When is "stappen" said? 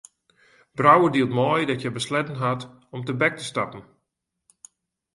3.51-3.81